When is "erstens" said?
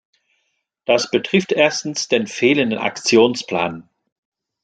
1.51-2.07